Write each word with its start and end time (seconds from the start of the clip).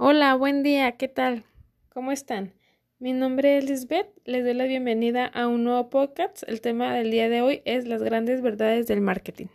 Hola, 0.00 0.36
buen 0.36 0.62
día, 0.62 0.92
¿qué 0.92 1.08
tal? 1.08 1.42
¿Cómo 1.88 2.12
están? 2.12 2.52
Mi 3.00 3.12
nombre 3.12 3.58
es 3.58 3.68
Lisbeth, 3.68 4.06
les 4.24 4.44
doy 4.44 4.54
la 4.54 4.66
bienvenida 4.66 5.26
a 5.26 5.48
un 5.48 5.64
nuevo 5.64 5.90
podcast. 5.90 6.44
El 6.46 6.60
tema 6.60 6.94
del 6.94 7.10
día 7.10 7.28
de 7.28 7.42
hoy 7.42 7.62
es 7.64 7.88
las 7.88 8.00
grandes 8.00 8.40
verdades 8.40 8.86
del 8.86 9.00
marketing. 9.00 9.46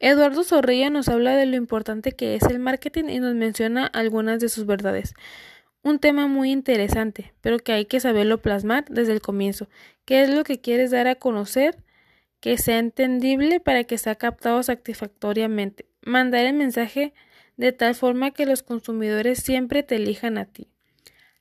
Eduardo 0.00 0.42
Zorrilla 0.42 0.90
nos 0.90 1.08
habla 1.08 1.36
de 1.36 1.46
lo 1.46 1.54
importante 1.54 2.10
que 2.10 2.34
es 2.34 2.42
el 2.42 2.58
marketing 2.58 3.04
y 3.04 3.20
nos 3.20 3.36
menciona 3.36 3.86
algunas 3.86 4.40
de 4.40 4.48
sus 4.48 4.66
verdades. 4.66 5.14
Un 5.84 6.00
tema 6.00 6.26
muy 6.26 6.50
interesante, 6.50 7.34
pero 7.40 7.60
que 7.60 7.70
hay 7.70 7.84
que 7.84 8.00
saberlo 8.00 8.42
plasmar 8.42 8.84
desde 8.88 9.12
el 9.12 9.20
comienzo. 9.20 9.68
¿Qué 10.04 10.22
es 10.22 10.30
lo 10.30 10.42
que 10.42 10.60
quieres 10.60 10.90
dar 10.90 11.06
a 11.06 11.14
conocer? 11.14 11.85
Que 12.40 12.58
sea 12.58 12.78
entendible 12.78 13.60
para 13.60 13.84
que 13.84 13.98
sea 13.98 14.14
captado 14.14 14.62
satisfactoriamente. 14.62 15.86
Mandar 16.02 16.46
el 16.46 16.54
mensaje 16.54 17.14
de 17.56 17.72
tal 17.72 17.94
forma 17.94 18.32
que 18.32 18.46
los 18.46 18.62
consumidores 18.62 19.38
siempre 19.38 19.82
te 19.82 19.96
elijan 19.96 20.38
a 20.38 20.46
ti. 20.46 20.68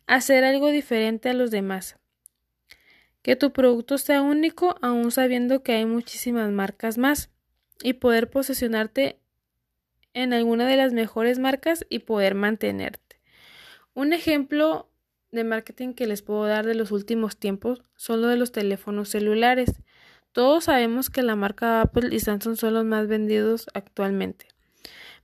Hacer 0.07 0.43
algo 0.43 0.69
diferente 0.69 1.29
a 1.29 1.33
los 1.33 1.51
demás. 1.51 1.97
Que 3.21 3.35
tu 3.35 3.51
producto 3.51 3.97
sea 3.97 4.21
único 4.21 4.75
aún 4.81 5.11
sabiendo 5.11 5.63
que 5.63 5.73
hay 5.73 5.85
muchísimas 5.85 6.51
marcas 6.51 6.97
más. 6.97 7.29
Y 7.83 7.93
poder 7.93 8.29
posicionarte 8.29 9.19
en 10.13 10.31
alguna 10.31 10.65
de 10.65 10.77
las 10.77 10.93
mejores 10.93 11.39
marcas 11.39 11.85
y 11.89 11.99
poder 11.99 12.35
mantenerte. 12.35 13.19
Un 13.93 14.13
ejemplo 14.13 14.89
de 15.31 15.43
marketing 15.43 15.93
que 15.93 16.07
les 16.07 16.21
puedo 16.21 16.45
dar 16.45 16.65
de 16.65 16.73
los 16.73 16.91
últimos 16.91 17.37
tiempos 17.37 17.83
son 17.95 18.21
lo 18.21 18.29
de 18.29 18.37
los 18.37 18.51
teléfonos 18.51 19.09
celulares. 19.09 19.73
Todos 20.35 20.65
sabemos 20.65 21.09
que 21.09 21.23
la 21.23 21.37
marca 21.37 21.79
Apple 21.79 22.09
y 22.11 22.19
Samsung 22.19 22.57
son 22.57 22.73
los 22.73 22.83
más 22.83 23.07
vendidos 23.07 23.67
actualmente. 23.73 24.49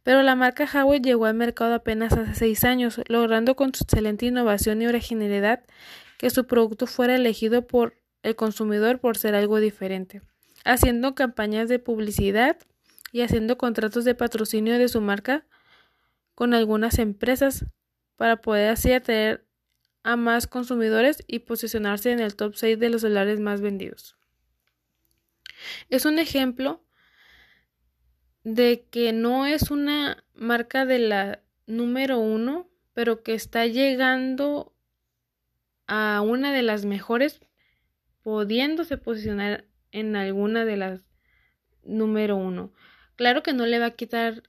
Pero 0.04 0.24
la 0.24 0.38
marca 0.38 0.64
Huawei 0.74 1.02
llegó 1.02 1.26
al 1.26 1.34
mercado 1.34 1.74
apenas 1.74 2.14
hace 2.14 2.34
seis 2.34 2.64
años, 2.64 3.02
logrando 3.10 3.58
con 3.58 3.76
su 3.76 3.84
excelente 3.84 4.28
innovación 4.28 4.82
y 4.82 4.88
originalidad 4.88 5.66
que 6.18 6.30
su 6.30 6.48
producto 6.48 6.88
fuera 6.88 7.14
elegido 7.14 7.68
por 7.68 7.98
el 8.24 8.38
consumidor 8.38 9.02
por 9.02 9.18
ser 9.18 9.36
algo 9.36 9.60
diferente, 9.60 10.22
haciendo 10.64 11.14
campañas 11.14 11.68
de 11.68 11.80
publicidad 11.80 12.56
y 13.12 13.20
haciendo 13.20 13.58
contratos 13.58 14.06
de 14.06 14.16
patrocinio 14.16 14.80
de 14.80 14.88
su 14.88 15.02
marca 15.02 15.46
con 16.36 16.54
algunas 16.54 17.00
empresas 17.00 17.66
para 18.16 18.38
poder 18.38 18.70
así 18.70 18.94
atraer 18.94 19.46
a 20.04 20.16
más 20.16 20.48
consumidores 20.48 21.22
y 21.28 21.40
posicionarse 21.40 22.14
en 22.14 22.22
el 22.22 22.38
top 22.38 22.56
6 22.56 22.80
de 22.80 22.90
los 22.90 23.02
celulares 23.02 23.42
más 23.42 23.60
vendidos. 23.60 24.16
Es 25.90 26.06
un 26.06 26.20
ejemplo 26.20 26.84
de 28.44 28.86
que 28.90 29.14
no 29.14 29.46
es 29.46 29.72
una 29.72 30.24
marca 30.34 30.86
de 30.86 31.00
la 31.00 31.42
número 31.68 32.20
uno, 32.20 32.70
pero 32.94 33.24
que 33.24 33.34
está 33.34 33.66
llegando 33.68 34.74
a 35.88 36.22
una 36.22 36.52
de 36.52 36.62
las 36.62 36.86
mejores, 36.86 37.42
pudiéndose 38.24 38.98
posicionar 38.98 39.66
en 39.92 40.16
alguna 40.16 40.66
de 40.66 40.78
las 40.78 41.02
número 41.84 42.36
uno. 42.38 42.72
Claro 43.16 43.44
que 43.44 43.54
no 43.54 43.66
le 43.66 43.80
va 43.80 43.88
a 43.88 43.96
quitar 43.96 44.44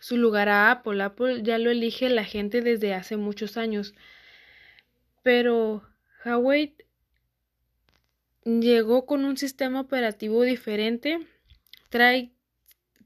su 0.00 0.16
lugar 0.16 0.48
a 0.48 0.70
Apple. 0.70 1.02
Apple 1.02 1.42
ya 1.42 1.58
lo 1.58 1.70
elige 1.70 2.08
la 2.08 2.24
gente 2.24 2.60
desde 2.60 2.94
hace 2.94 3.16
muchos 3.16 3.56
años. 3.56 3.94
Pero 5.22 5.82
Huawei 6.24 6.76
llegó 8.46 9.06
con 9.06 9.24
un 9.24 9.36
sistema 9.36 9.80
operativo 9.80 10.44
diferente, 10.44 11.18
trae 11.90 12.30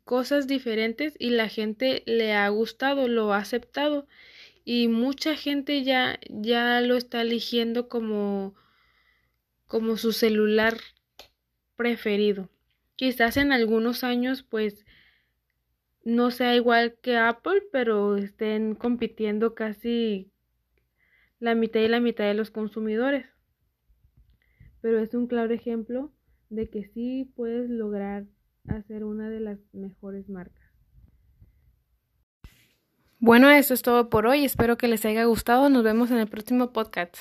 cosas 0.05 0.47
diferentes 0.47 1.15
y 1.19 1.31
la 1.31 1.49
gente 1.49 2.03
le 2.07 2.35
ha 2.35 2.49
gustado, 2.51 3.09
lo 3.09 3.33
ha 3.33 3.39
aceptado 3.39 4.07
y 4.65 4.89
mucha 4.89 5.35
gente 5.37 5.83
ya 5.83 6.21
ya 6.29 6.81
lo 6.83 6.97
está 6.97 7.23
eligiendo 7.23 7.89
como 7.89 8.55
como 9.67 9.97
su 9.97 10.13
celular 10.13 10.77
preferido. 11.77 12.51
Quizás 12.97 13.37
en 13.39 13.53
algunos 13.53 14.05
años 14.05 14.43
pues 14.43 14.85
no 16.05 16.31
sea 16.31 16.55
igual 16.55 16.97
que 17.01 17.17
Apple, 17.17 17.63
pero 17.73 18.17
estén 18.17 18.75
compitiendo 18.75 19.55
casi 19.55 20.31
la 21.39 21.55
mitad 21.55 21.81
y 21.81 21.89
la 21.89 22.01
mitad 22.01 22.25
de 22.25 22.35
los 22.35 22.51
consumidores 22.51 23.27
pero 24.81 24.99
es 24.99 25.15
un 25.15 25.27
claro 25.27 25.53
ejemplo 25.53 26.13
de 26.49 26.69
que 26.69 26.85
sí 26.85 27.33
puedes 27.37 27.71
lograr 27.71 28.27
hacer 28.67 29.05
una 29.05 29.31
de 29.31 29.41
las 29.41 29.59
mejores 29.73 30.29
marcas. 30.29 30.61
Bueno, 33.19 33.51
eso 33.51 33.75
es 33.75 33.83
todo 33.83 34.09
por 34.09 34.27
hoy. 34.27 34.45
Espero 34.45 34.79
que 34.79 34.89
les 34.89 35.05
haya 35.05 35.25
gustado. 35.25 35.69
Nos 35.69 35.85
vemos 35.85 36.11
en 36.11 36.19
el 36.19 36.27
próximo 36.27 36.73
podcast. 36.73 37.17